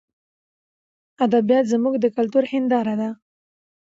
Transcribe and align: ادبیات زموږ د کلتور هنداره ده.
ادبیات 1.25 1.65
زموږ 1.73 1.95
د 1.99 2.05
کلتور 2.17 2.43
هنداره 2.53 2.93
ده. 3.01 3.09